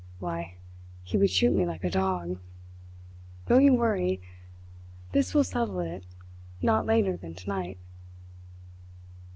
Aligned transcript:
Why, 0.17 0.55
he 1.03 1.15
would 1.15 1.29
shoot 1.29 1.53
me 1.53 1.63
like 1.63 1.83
a 1.83 1.89
dog! 1.91 2.39
Don't 3.45 3.61
you 3.63 3.75
worry. 3.75 4.19
This 5.11 5.35
will 5.35 5.43
settle 5.43 5.79
it 5.79 6.07
not 6.59 6.87
later 6.87 7.15
than 7.15 7.35
tonight!" 7.35 7.77